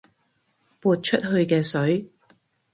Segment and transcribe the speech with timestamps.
[0.81, 2.09] 潑出去嘅水